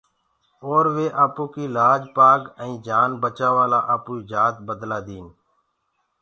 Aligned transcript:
اورَ 0.65 0.85
وي 0.95 1.07
آپوڪيٚ 1.25 1.73
لآج 1.75 2.01
پآگ 2.15 2.41
ائينٚ 2.61 2.83
جآن 2.87 3.09
بچآوآ 3.21 3.65
لآ 3.71 3.79
آپوئيٚ 3.95 4.27
جآت 4.31 4.55
بدلآ 4.67 4.99
ديٚن۔ 5.07 5.25